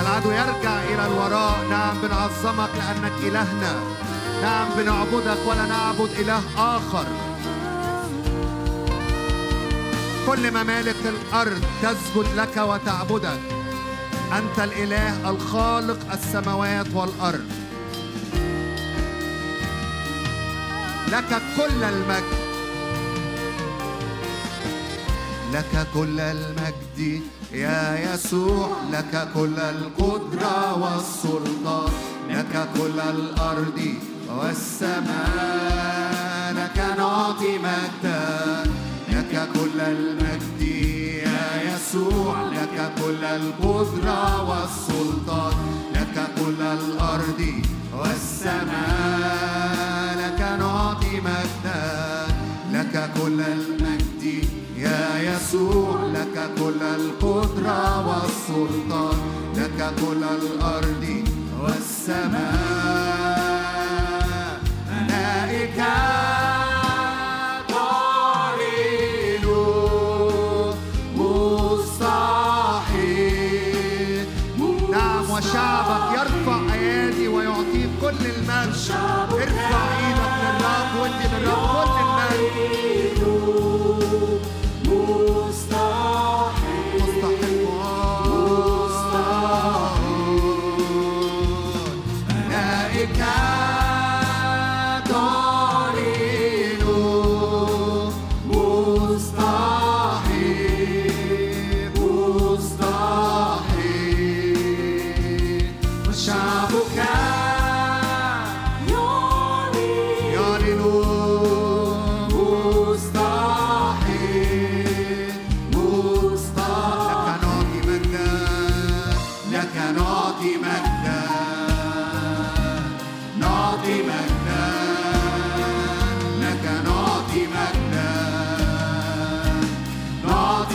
العدو 0.00 0.30
يرجع 0.30 0.82
إلى 0.82 1.06
الوراء. 1.06 1.66
نعم 1.70 1.98
بنعظمك 2.02 2.70
لأنك 2.76 3.12
إلهنا. 3.22 3.74
نعم 4.42 4.68
بنعبدك 4.76 5.38
ولا 5.46 5.66
نعبد 5.66 6.10
إله 6.18 6.42
آخر. 6.58 7.06
كل 10.26 10.50
ممالك 10.50 10.96
الأرض 11.04 11.64
تسجد 11.82 12.26
لك 12.36 12.56
وتعبدك. 12.56 13.40
أنت 14.38 14.58
الإله 14.58 15.30
الخالق 15.30 16.12
السماوات 16.12 16.86
والأرض. 16.94 17.46
لك 21.12 21.42
كل 21.56 21.84
المجد. 21.84 22.45
لك 25.56 25.86
كل 25.94 26.20
المجد 26.20 27.22
يا 27.52 28.14
يسوع 28.14 28.68
لك 28.92 29.28
كل 29.34 29.58
القدرة 29.58 30.78
والسلطان 30.82 31.92
لك 32.30 32.68
كل 32.78 33.00
الأرض 33.00 33.80
والسماء 34.38 35.74
لك 36.54 36.78
نعطي 36.98 37.58
مجدا 37.58 38.64
لك 39.08 39.48
كل 39.54 39.80
المجد 39.80 40.60
يا 41.26 41.74
يسوع 41.74 42.42
لك 42.42 42.92
كل 43.04 43.24
القدرة 43.24 44.50
والسلطان 44.50 45.54
لك 45.94 46.16
كل 46.38 46.62
الأرض 46.62 47.40
والسماء 48.96 50.16
لك 50.18 50.40
نعطي 50.58 51.20
مجدا 51.20 52.26
لك 52.72 53.10
كل 53.22 53.40
المجد 53.40 53.75
يسوع 55.46 56.04
لك 56.14 56.50
كل 56.58 56.82
القدرة 56.82 58.06
والسلطان 58.08 59.18
لك 59.56 59.94
كل 60.00 60.24
الأرض 60.24 61.24
والسماء. 61.62 62.85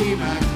نعطي 0.01 0.15
مجدا 0.15 0.50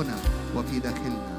هنا 0.00 0.16
وفي 0.56 0.78
داخلنا. 0.78 1.29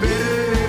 Bere 0.00 0.68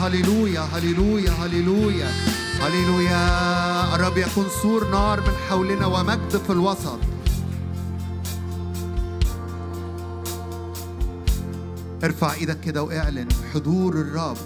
هللويا. 0.00 0.60
هللويا 0.60 1.30
هللويا 1.30 2.08
هللويا. 2.60 3.94
الرب 3.94 4.18
يكون 4.18 4.46
سور 4.62 4.90
نار 4.90 5.20
من 5.20 5.34
حولنا 5.48 5.86
ومجد 5.86 6.36
في 6.46 6.50
الوسط. 6.50 6.98
ارفع 12.04 12.32
إيدك 12.32 12.60
كده 12.60 12.82
واعلن 12.82 13.28
حضور 13.54 13.94
الرب. 13.94 14.36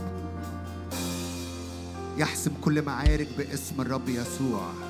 يحسم 2.19 2.51
كل 2.65 2.83
معارك 2.83 3.29
باسم 3.39 3.81
الرب 3.81 4.09
يسوع. 4.09 4.88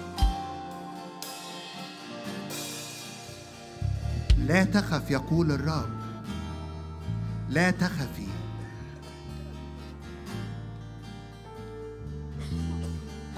لا 4.48 4.64
تخف 4.64 5.10
يقول 5.10 5.52
الرب. 5.52 5.88
لا 7.48 7.70
تخفي 7.70 8.28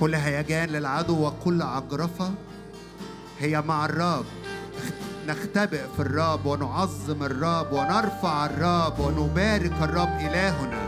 كل 0.01 0.15
هيجان 0.15 0.69
للعدو 0.69 1.27
وكل 1.27 1.63
عجرفة 1.63 2.31
هي 3.39 3.61
مع 3.61 3.85
الرب. 3.85 4.25
نختبئ 5.29 5.83
في 5.97 6.03
الرب 6.03 6.47
ونعظم 6.47 7.23
الرب 7.23 7.73
ونرفع 7.73 8.47
الرب 8.47 9.01
ونبارك 9.01 9.83
الرب 9.83 10.21
إلهنا. 10.21 10.81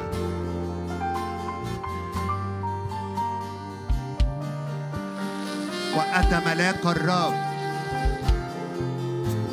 وأتى 5.97 6.41
ملاك 6.47 6.87
الرب. 6.87 7.52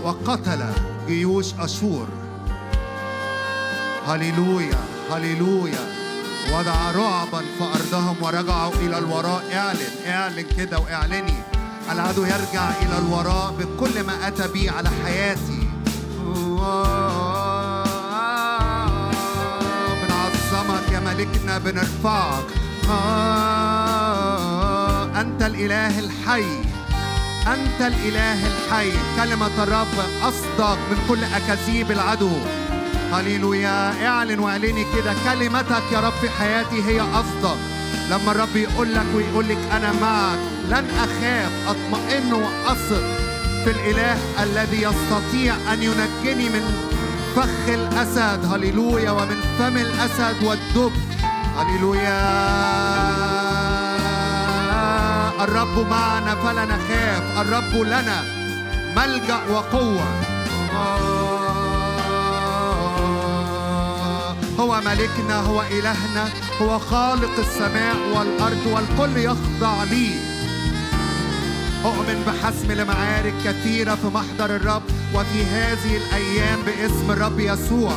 وقتل 0.04 0.66
جيوش 1.08 1.54
أشور. 1.60 2.08
هللويا 4.08 4.80
هللويا. 5.12 6.00
وضع 6.54 6.92
رعبا 6.92 7.40
في 7.40 7.64
أرضهم 7.76 8.16
ورجعوا 8.22 8.74
إلى 8.74 8.98
الوراء. 8.98 9.44
إعلن 9.54 9.92
إعلن 10.08 10.46
كده 10.58 10.80
وإعلني. 10.80 11.34
العدو 11.92 12.24
يرجع 12.24 12.70
إلى 12.82 12.98
الوراء 12.98 13.54
بكل 13.60 14.04
ما 14.04 14.28
أتى 14.28 14.48
بي 14.48 14.70
على 14.70 14.90
حياتي. 15.04 15.70
بنعظمك 20.02 20.92
يا 20.92 21.00
ملكنا 21.00 21.58
بنرفعك. 21.58 22.46
أنت 25.22 25.42
الإله 25.42 26.00
الحي. 26.00 26.69
أنت 27.54 27.82
الإله 27.82 28.48
الحي. 28.48 28.92
كلمة 29.18 29.64
الرب 29.64 29.96
أصدق 30.22 30.78
من 30.92 30.98
كل 31.10 31.24
أكاذيب 31.24 31.92
العدو. 31.92 32.32
هللويا. 33.14 34.08
اعلن 34.08 34.40
واعلني 34.40 34.86
كده. 34.96 35.16
كلمتك 35.26 35.84
يا 35.92 36.00
رب 36.00 36.14
في 36.22 36.30
حياتي 36.30 36.84
هي 36.88 37.02
أصدق. 37.02 37.58
لما 38.10 38.32
الرب 38.32 38.56
يقول 38.56 38.96
لك 38.96 39.06
ويقول 39.16 39.50
لك 39.50 39.58
أنا 39.72 39.92
معك 40.02 40.40
لن 40.70 40.86
أخاف. 41.00 41.52
أطمئن 41.68 42.34
وأثق 42.34 43.04
في 43.64 43.72
الإله 43.72 44.18
الذي 44.44 44.82
يستطيع 44.82 45.56
أن 45.74 45.84
ينجني 45.84 46.50
من 46.50 46.90
فخ 47.36 47.70
الأسد. 47.70 48.46
هللويا. 48.54 49.12
ومن 49.12 49.42
فم 49.60 49.78
الأسد 49.78 50.44
والدب. 50.44 50.94
هللويا. 51.58 53.49
الرب 55.40 55.88
معنا 55.90 56.36
فلا 56.36 56.66
نخاف 56.66 57.42
الرب 57.42 57.76
لنا 57.76 58.24
ملجأ 58.96 59.40
وقوة. 59.50 60.06
هو 64.60 64.82
ملكنا 64.82 65.40
هو 65.40 65.62
إلهنا 65.62 66.30
هو 66.62 66.80
خالق 66.80 67.40
السماء 67.40 67.96
والأرض 68.16 68.66
والكل 68.66 69.18
يخضع 69.18 69.84
لي. 69.84 70.10
أؤمن 71.86 72.24
بحسم 72.28 72.72
لمعارك 72.72 73.34
كثيرة 73.46 73.96
في 73.96 74.08
محضر 74.08 74.56
الرب 74.56 74.84
وفي 75.16 75.46
هذه 75.46 75.98
الأيام 75.98 76.60
باسم 76.66 77.12
الرب 77.12 77.40
يسوع. 77.40 77.94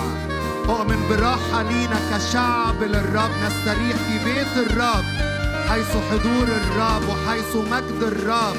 أؤمن 0.68 1.06
براحة 1.10 1.62
لينا 1.62 2.00
كشعب 2.12 2.82
للرب 2.82 3.30
نستريح 3.44 3.96
في 3.96 4.24
بيت 4.24 4.70
الرب. 4.70 5.31
حيث 5.72 5.96
حضور 6.10 6.48
الرب 6.48 7.02
وحيث 7.08 7.56
مجد 7.56 8.02
الرب 8.02 8.56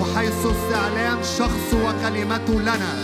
وحيث 0.00 0.46
استعلان 0.46 1.18
شخص 1.38 1.74
وكلمته 1.74 2.60
لنا. 2.60 2.94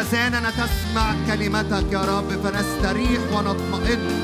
أذاننا 0.00 0.50
تسمع 0.50 1.14
كلمتك 1.26 1.92
يا 1.92 2.00
رب 2.00 2.30
فنستريح 2.44 3.20
ونطمئن. 3.32 4.22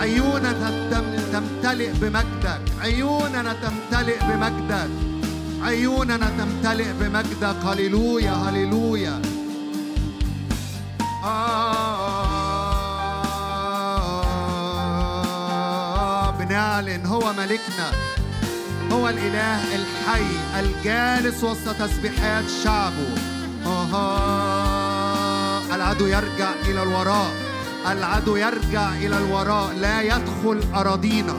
عيوننا 0.00 0.88
تمتلئ 1.32 1.90
بمجدك. 1.92 2.60
عيوننا 2.80 3.56
تمتلئ 3.62 4.18
بمجدك. 4.28 4.90
عيوننا 5.62 6.30
تمتلئ 6.38 6.92
بمجدك. 7.00 7.56
هللويا 7.64 8.32
هللويا. 8.32 9.22
آه. 11.24 11.85
بنعلن 16.56 17.06
هو 17.06 17.32
ملكنا. 17.32 17.92
هو 18.92 19.08
الإله 19.08 19.74
الحي 19.74 20.26
الجالس 20.60 21.44
وسط 21.44 21.74
تسبيحات 21.78 22.44
شعبه 22.64 23.14
آه 23.66 25.60
العدو 25.74 26.06
يرجع 26.06 26.50
إلى 26.68 26.82
الوراء. 26.82 27.30
العدو 27.86 28.36
يرجع 28.36 28.92
إلى 28.92 29.18
الوراء. 29.18 29.72
لا 29.72 30.02
يدخل 30.02 30.64
أراضينا. 30.74 31.34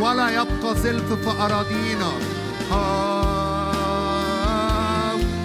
ولا 0.00 0.30
يبقى 0.30 0.76
زلف 0.76 1.12
في 1.12 1.30
أراضينا. 1.40 2.12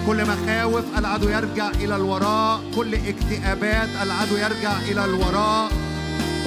كل 0.06 0.26
مخاوف 0.26 0.84
العدو 0.98 1.28
يرجع 1.28 1.68
إلى 1.68 1.96
الوراء. 1.96 2.60
كل 2.76 2.94
اكتئابات 2.94 3.88
العدو 4.02 4.36
يرجع 4.36 4.78
إلى 4.78 5.04
الوراء. 5.04 5.87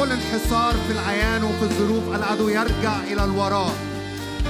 كل 0.01 0.11
انحصار 0.11 0.73
في 0.87 0.93
العيان 0.93 1.43
وفي 1.43 1.61
الظروف 1.61 2.15
العدو 2.15 2.49
يرجع 2.49 3.03
إلى 3.11 3.23
الوراء. 3.23 3.75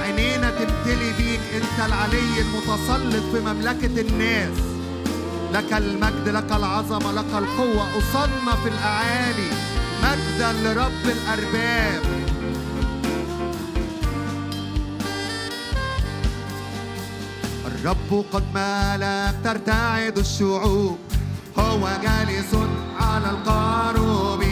عينينا 0.02 0.50
تمتلي 0.50 1.12
بيك 1.18 1.40
أنت 1.54 1.86
العلي 1.86 2.40
المتسلط 2.40 3.24
في 3.32 3.40
مملكة 3.40 4.00
الناس. 4.00 4.58
لك 5.52 5.72
المجد 5.72 6.28
لك 6.28 6.52
العظمة 6.52 7.12
لك 7.12 7.32
القوة. 7.38 7.86
أصلنا 7.98 8.56
في 8.62 8.68
الأعالي 8.68 9.50
مجدا 10.02 10.52
لرب 10.52 11.04
الأرباب. 11.04 12.02
الرب 17.66 18.24
قد 18.32 18.44
مالك 18.54 19.34
ترتعد 19.44 20.18
الشعوب 20.18 20.98
هو 21.58 21.88
جالس 22.02 22.54
على 23.00 23.30
القاروبيم 23.30 24.51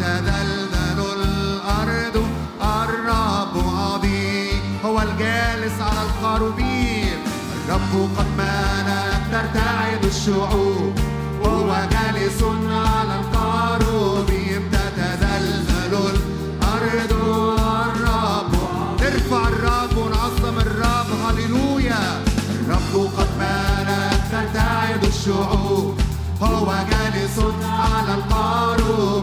تتذلذل 0.00 1.00
الأرض. 1.22 2.16
الرب 2.62 3.54
عظيم 3.78 4.62
هو 4.84 4.96
الجالس 5.02 5.76
على 5.80 6.02
القاروبيم 6.02 7.18
الرب 7.54 7.92
قد 8.18 8.26
مالك 8.38 9.22
ترتعد 9.32 10.04
الشعوب 10.04 10.92
هو 11.44 11.70
جالس 11.94 12.40
على 12.70 13.14
القاروبيم 13.20 14.62
تتذلذل 14.72 15.94
الأرض. 15.94 17.12
الرب 17.86 18.52
نرفع 19.00 19.48
الرب 19.48 19.96
ونعظم 19.96 20.56
الرب. 20.58 21.08
هللويا. 21.24 22.04
الرب 22.54 22.94
قد 23.16 23.30
مالك 23.38 24.20
ترتعد 24.32 25.02
الشعوب 25.04 26.00
هو 26.42 26.68
جالس 26.90 27.38
على 27.64 28.14
القاروب 28.14 29.13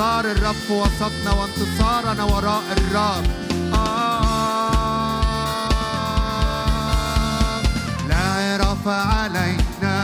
انتصار 0.00 0.24
الرب 0.24 0.54
في 0.54 0.72
وسطنا 0.72 1.30
وانتصارنا 1.32 2.24
وراء 2.24 2.62
الرب. 2.76 3.24
آه. 3.74 5.20
لا 8.08 8.16
عرف 8.16 8.88
علينا. 8.88 9.96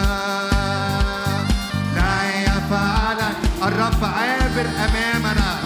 لا 1.96 2.42
يفعل. 2.42 3.20
الرب 3.62 4.04
عابر 4.04 4.66
أمامنا 4.84 5.58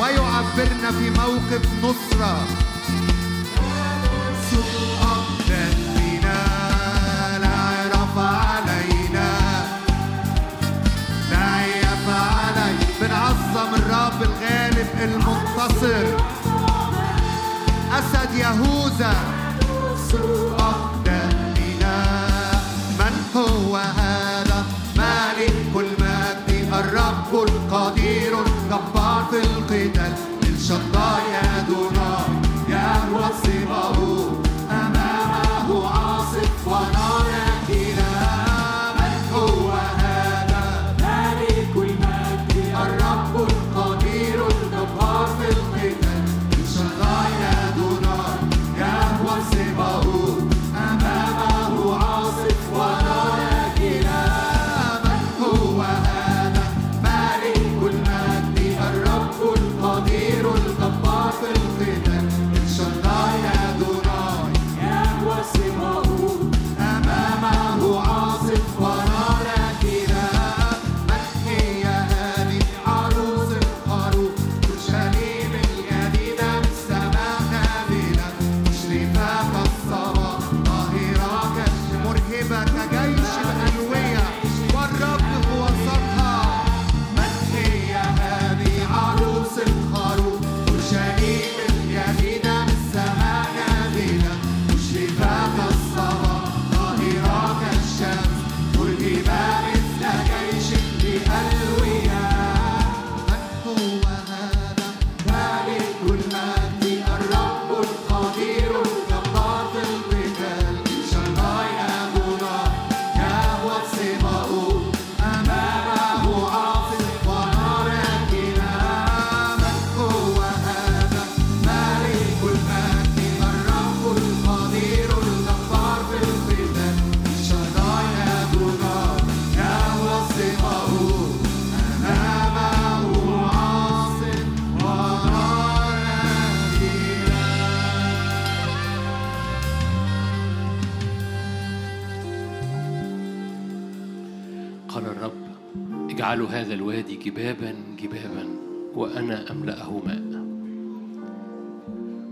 ويعبرنا 0.00 0.90
في 0.98 1.10
موقف 1.10 1.62
نصرة. 1.82 2.46
المنتصر 15.04 16.06
أسد 17.98 18.34
يهوذا. 18.34 19.14
أقدامنا 20.58 21.96
من 22.98 23.14
هو 23.36 23.76
هذا؟ 23.76 24.64
مالك 24.96 25.54
المجد 25.74 26.72
الرب 26.74 27.32
القدير 27.48 28.32
الجبار 28.46 29.24
في 29.30 29.36
القتال 29.38 29.87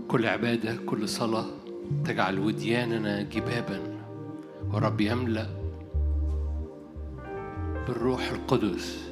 كل 0.07 0.25
عبادة 0.25 0.75
كل 0.85 1.09
صلاة 1.09 1.45
تجعل 2.05 2.39
ودياننا 2.39 3.21
جبابا. 3.21 3.79
ورب 4.73 5.01
يملأ 5.01 5.47
بالروح 7.87 8.31
القدس. 8.31 9.09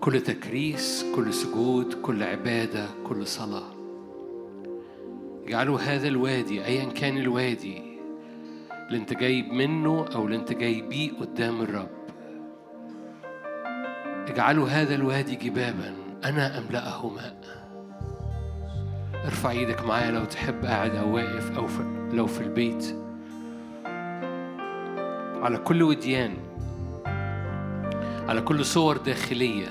كل 0.00 0.20
تكريس 0.20 1.04
كل 1.16 1.34
سجود 1.34 1.94
كل 1.94 2.22
عبادة 2.22 2.86
كل 3.08 3.26
صلاة. 3.26 3.72
اجعلوا 5.46 5.78
هذا 5.80 6.08
الوادي 6.08 6.64
أيا 6.64 6.84
كان 6.84 7.18
الوادي 7.18 7.82
اللي 8.88 8.98
انت 8.98 9.12
جايب 9.12 9.52
منه 9.52 10.06
أو 10.14 10.24
اللي 10.24 10.36
انت 10.36 10.52
جاي 10.52 10.82
بيه 10.82 11.12
قدام 11.20 11.60
الرب. 11.60 11.90
اجعلوا 14.28 14.68
هذا 14.68 14.94
الوادي 14.94 15.34
جبابا. 15.36 15.94
أنا 16.24 16.58
أملأه 16.58 17.08
ماء 17.08 17.57
ارفع 19.28 19.50
إيدك 19.50 19.84
معايا 19.84 20.10
لو 20.10 20.24
تحب 20.24 20.64
قاعد 20.64 20.94
أو 20.94 21.14
واقف 21.14 21.56
أو 21.56 21.66
في 21.66 22.08
لو 22.12 22.26
في 22.26 22.40
البيت. 22.40 22.96
على 25.42 25.58
كل 25.58 25.82
وديان 25.82 26.34
على 28.28 28.40
كل 28.40 28.64
صور 28.64 28.96
داخلية 28.96 29.68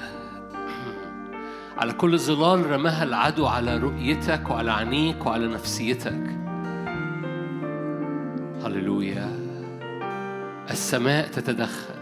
على 1.78 1.94
كل 1.94 2.20
ظلال 2.20 2.72
رماها 2.72 3.04
العدو 3.04 3.46
على 3.48 3.78
رؤيتك 3.78 4.50
وعلى 4.50 4.72
عينيك 4.72 5.26
وعلى 5.26 5.48
نفسيتك. 5.48 6.38
هللويا. 8.64 9.32
السماء 10.72 11.28
تتدخل. 11.28 11.97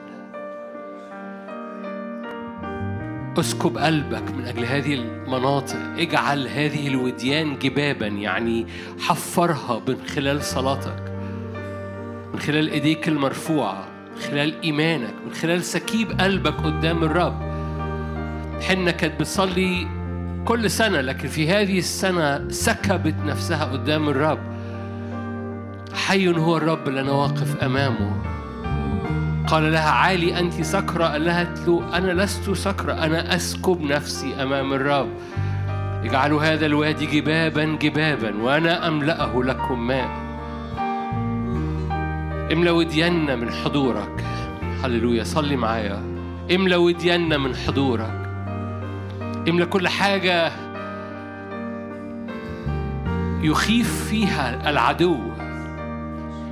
اسكب 3.40 3.78
قلبك 3.78 4.32
من 4.32 4.46
أجل 4.46 4.66
هذه 4.66 4.94
المناطق. 4.94 5.80
اجعل 5.98 6.48
هذه 6.48 6.88
الوديان 6.88 7.60
جبابا 7.60 8.08
يعني 8.08 8.68
حفرها 9.00 9.82
من 9.88 9.98
خلال 10.16 10.44
صلاتك 10.44 11.04
من 12.34 12.40
خلال 12.40 12.70
إيديك 12.70 13.08
المرفوعة 13.08 13.88
من 14.16 14.22
خلال 14.22 14.62
إيمانك 14.64 15.14
من 15.26 15.34
خلال 15.34 15.64
سكيب 15.64 16.22
قلبك 16.22 16.54
قدام 16.54 17.04
الرب. 17.04 17.56
حنة 18.62 18.92
كانت 18.92 19.20
بتصلي 19.20 19.88
كل 20.46 20.72
سنة 20.72 21.02
لكن 21.02 21.28
في 21.28 21.50
هذه 21.50 21.78
السنة 21.78 22.50
سكبت 22.50 23.16
نفسها 23.26 23.66
قدام 23.66 24.10
الرب. 24.10 24.40
حي 25.94 26.28
هو 26.28 26.58
الرب 26.58 26.88
اللي 26.88 27.02
أنا 27.02 27.12
واقف 27.12 27.64
أمامه. 27.64 28.12
قال 29.48 29.72
لها 29.72 29.89
عالي 29.89 30.39
أنت 30.39 30.62
سكرة. 30.62 31.06
قال 31.06 31.26
لها 31.26 31.43
له 31.68 31.98
أنا 31.98 32.12
لست 32.12 32.52
سكرة 32.52 32.93
أنا 32.93 33.36
أسكب 33.36 33.82
نفسي 33.82 34.34
أمام 34.43 34.74
الرب. 34.74 35.10
اجعلوا 36.04 36.43
هذا 36.43 36.66
الوادي 36.66 37.06
جبابا 37.06 37.66
جبابا 37.66 38.43
وأنا 38.43 38.88
أملأه 38.88 39.43
لكم 39.43 39.88
ماء 39.88 40.26
املأ 42.54 42.72
ودينا 42.72 43.36
من 43.36 43.52
حضورك. 43.52 44.24
هللويا 44.84 45.24
صلي 45.24 45.56
معايا. 45.56 46.04
املأ 46.56 46.78
ودينا 46.78 47.38
من 47.38 47.56
حضورك. 47.56 48.30
املأ 49.50 49.66
كل 49.66 49.88
حاجة 49.88 50.52
يخيف 53.41 54.06
فيها 54.10 54.70
العدو 54.70 55.18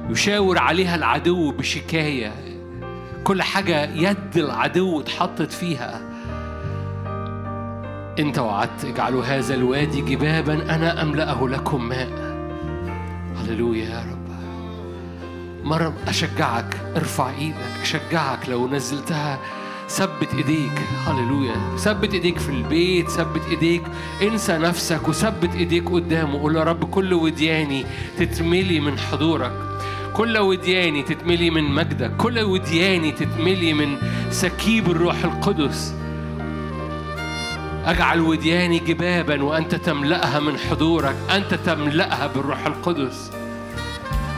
يشاور 0.09 0.57
عليها 0.57 0.95
العدو 0.95 1.51
بشكاية. 1.51 2.52
كل 3.23 3.41
حاجة 3.41 3.83
يد 3.95 4.37
العدو 4.37 5.01
اتحطت 5.01 5.51
فيها. 5.51 6.01
انت 8.19 8.39
وعدت 8.39 8.85
اجعلوا 8.85 9.23
هذا 9.23 9.53
الوادي 9.53 10.01
جبابا 10.01 10.53
أنا 10.75 11.01
أملأه 11.01 11.47
لكم. 11.47 11.89
ماء 11.89 12.09
هللويا 13.37 13.85
يا 13.85 13.99
رب. 14.11 14.23
مرة 15.63 15.93
أشجعك 16.07 16.77
ارفع 16.95 17.29
إيدك 17.29 17.81
أشجعك 17.81 18.49
لو 18.49 18.67
نزلتها. 18.67 19.39
ثبت 19.89 20.33
إيديك. 20.33 20.79
هللويا. 21.07 21.55
ثبت 21.77 22.13
إيديك 22.13 22.39
في 22.39 22.49
البيت 22.49 23.09
ثبت 23.09 23.41
إيديك. 23.49 23.83
انسى 24.21 24.57
نفسك 24.57 25.07
وثبت 25.07 25.55
إيديك 25.55 25.89
قدامه. 25.89 26.39
قول 26.39 26.55
يا 26.55 26.63
رب 26.63 26.89
كل 26.89 27.13
ودياني 27.13 27.85
تتملي 28.19 28.79
من 28.79 28.97
حضورك. 28.97 29.53
كل 30.13 30.37
ودياني 30.37 31.03
تتملي 31.03 31.49
من 31.49 31.63
مجدك 31.63 32.11
كل 32.17 32.39
ودياني 32.39 33.11
تتملي 33.11 33.73
من 33.73 33.97
سكيب 34.31 34.91
الروح 34.91 35.23
القدس. 35.23 35.93
أجعل 37.85 38.19
ودياني 38.19 38.79
جبابا 38.79 39.43
وأنت 39.43 39.75
تملأها 39.75 40.39
من 40.39 40.57
حضورك 40.57 41.15
أنت 41.35 41.53
تملأها 41.53 42.27
بالروح 42.27 42.65
القدس. 42.65 43.31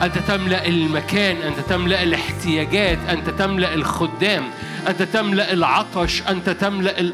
أنت 0.04 0.18
تملأ 0.18 0.68
المكان 0.68 1.38
أنت 1.38 1.60
تملأ 1.60 2.04
الاحتياجات 2.04 3.00
أنت 3.10 3.30
تملأ 3.30 3.74
الخدام 3.74 4.44
أنت 4.88 5.02
تملأ 5.02 5.54
العطش 5.54 6.22
أنت 6.30 6.50
تملأ 6.50 7.00
ال... 7.00 7.14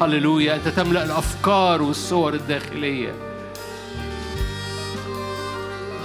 هللويا 0.00 0.54
أنت 0.54 0.68
تملأ 0.68 1.04
الأفكار 1.04 1.82
والصور 1.82 2.34
الداخلية. 2.34 3.29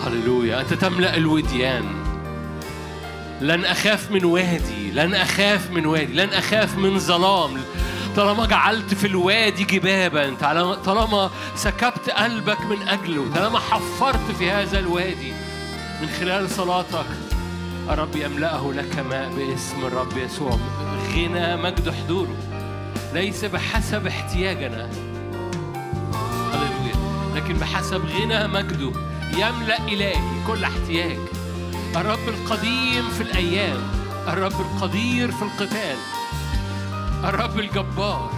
هللويا. 0.05 0.61
أنت 0.61 0.73
تملأ 0.73 1.17
الوديان. 1.17 1.85
لن 3.41 3.65
أخاف 3.65 4.11
من 4.11 4.25
وادي 4.25 4.91
لن 4.91 5.13
أخاف 5.13 5.71
من 5.71 5.85
وادي 5.85 6.13
لن 6.13 6.29
أخاف 6.29 6.77
من 6.77 6.99
ظلام. 6.99 7.57
طالما 8.15 8.45
جعلت 8.45 8.93
في 8.93 9.07
الوادي 9.07 9.63
جبابا 9.63 10.35
طالما- 10.85 11.29
سكبت 11.55 12.09
قلبك 12.09 12.61
من 12.61 12.87
أجله 12.87 13.25
طالما 13.35 13.59
حفرت 13.59 14.31
في 14.39 14.51
هذا 14.51 14.79
الوادي 14.79 15.33
من 16.01 16.07
خلال 16.19 16.49
صلاتك 16.49 17.05
الرب 17.89 18.15
يملأه 18.15 18.73
لك 18.75 18.99
ماء 19.09 19.29
باسم 19.37 19.85
الرب 19.85 20.17
يسوع. 20.17 20.59
غنى 21.15 21.55
مجد 21.57 21.89
حضوره. 21.89 22.35
ليس 23.13 23.45
بحسب 23.45 24.07
احتياجنا. 24.07 24.89
هللويا. 26.53 26.95
لكن 27.35 27.53
بحسب 27.53 28.01
غنى 28.05 28.47
مجده. 28.47 28.91
يملأ 29.37 29.77
إلهي 29.87 30.43
كل 30.47 30.63
احتياج. 30.63 31.17
الرب 31.95 32.27
القديم 32.27 33.09
في 33.09 33.21
الأيام 33.21 33.77
الرب 34.27 34.61
القدير 34.61 35.31
في 35.31 35.41
القتال 35.41 35.97
الرب 37.23 37.59
الجبار. 37.59 38.31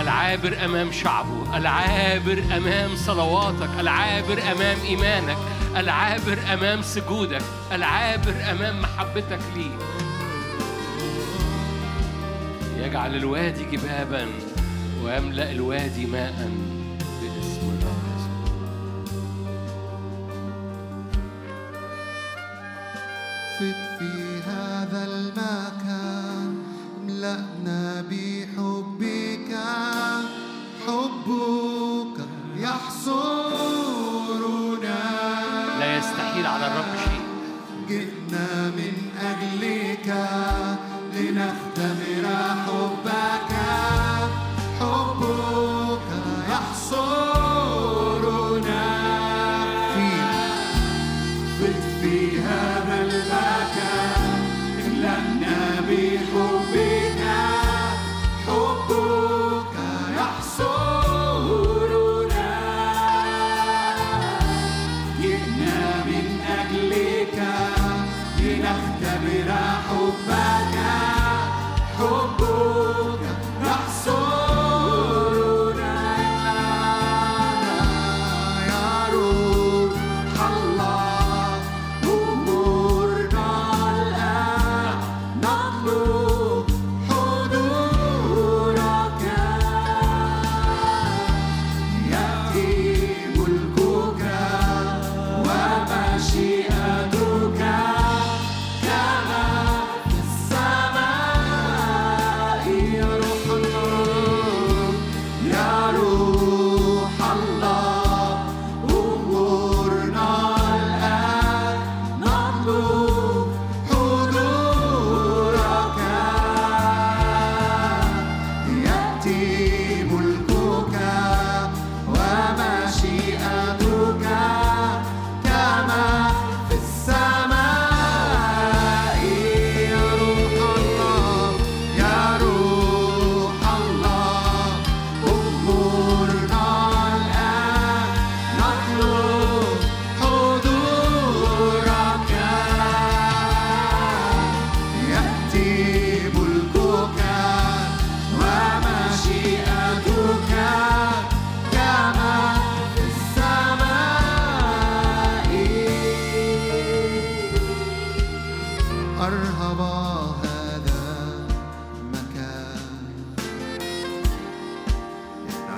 العابر 0.00 0.64
أمام 0.64 0.92
شعبه 0.92 1.56
العابر 1.56 2.44
أمام 2.56 2.96
صلواتك 2.96 3.70
العابر 3.80 4.42
أمام 4.52 4.78
إيمانك 4.88 5.36
العابر 5.76 6.38
أمام 6.52 6.82
سجودك 6.82 7.42
العابر 7.72 8.34
أمام 8.50 8.82
محبتك 8.82 9.40
ليه. 9.56 9.78
يجعل 12.86 13.16
الوادي 13.16 13.64
جبابا 13.64 14.26
ويملأ 15.04 15.50
الوادي 15.50 16.06
ماء 16.06 16.50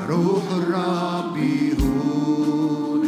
روح 0.09 0.43
الرب 0.57 1.37
هنا 1.79 3.02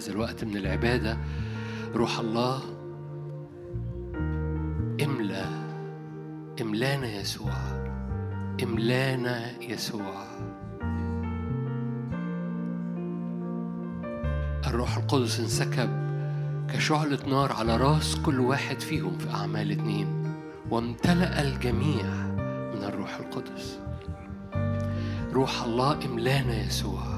هذا 0.00 0.12
الوقت 0.12 0.44
من 0.44 0.56
العبادة 0.56 1.18
روح 1.94 2.18
الله 2.18 2.62
املى 5.04 5.44
املانا 6.60 7.06
يسوع 7.06 7.52
املانا 8.62 9.62
يسوع. 9.62 10.24
الروح 14.66 14.96
القدس 14.96 15.40
انسكب 15.40 15.90
كشعلة 16.68 17.18
نار 17.28 17.52
على 17.52 17.76
راس 17.76 18.16
كل 18.16 18.40
واحد 18.40 18.80
فيهم 18.80 19.18
في 19.18 19.30
أعمال 19.30 19.72
اتنين 19.72 20.34
وامتلأ 20.70 21.42
الجميع 21.42 22.06
من 22.74 22.82
الروح 22.82 23.16
القدس. 23.16 23.78
روح 25.32 25.62
الله 25.62 26.04
املانا 26.06 26.56
يسوع. 26.56 27.09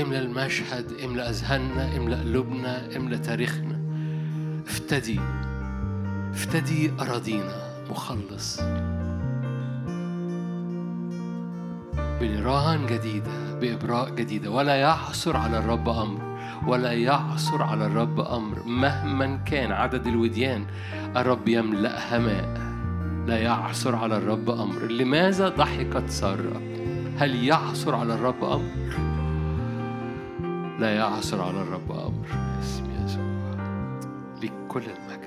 املى 0.00 0.18
المشهد 0.18 0.92
املى 1.04 1.22
أذهاننا 1.22 1.96
املى 1.96 2.16
قلوبنا 2.16 2.96
املى 2.96 3.18
تاريخنا. 3.18 3.80
افتدي 4.66 5.20
افتدي 6.30 6.92
أراضينا 7.00 7.84
مخلص. 7.90 8.60
بنيران 12.20 12.86
جديدة 12.86 13.58
بإبراء 13.60 14.10
جديدة. 14.10 14.50
ولا 14.50 14.74
يعثر 14.74 15.36
على 15.36 15.58
الرب 15.58 15.88
أمر 15.88 16.38
ولا 16.66 16.92
يعثر 16.92 17.62
على 17.62 17.86
الرب 17.86 18.20
أمر. 18.20 18.62
مهما 18.66 19.36
كان 19.36 19.72
عدد 19.72 20.06
الوديان 20.06 20.66
الرب 21.16 21.48
يملأها 21.48 22.18
ماء. 22.18 22.64
لا 23.26 23.38
يعثر 23.38 23.96
على 23.96 24.16
الرب 24.16 24.50
أمر. 24.50 24.82
لماذا 24.82 25.48
ضحكت 25.48 26.10
سارة؟ 26.10 26.62
هل 27.18 27.44
يعثر 27.44 27.94
على 27.94 28.14
الرب 28.14 28.44
أمر؟ 28.44 29.13
لا 30.78 30.94
يعثر 30.96 31.42
على 31.42 31.62
الرب 31.62 31.92
أمر. 31.92 32.26
باسم 32.56 32.84
يسوع 33.04 33.24
لكل 34.42 34.82
المجد 34.82 35.23